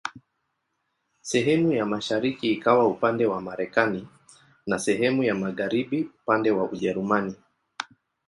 [1.21, 4.07] Sehemu ya mashariki ikawa upande wa Marekani
[4.67, 7.35] na sehemu ya magharibi upande wa Ujerumani.